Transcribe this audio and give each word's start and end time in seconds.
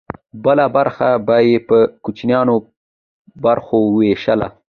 بله 0.43 0.65
برخه 0.77 1.09
به 1.25 1.35
یې 1.49 1.55
په 1.67 1.77
کوچنیو 2.03 2.55
برخو 3.43 3.77
ویشله. 3.95 4.47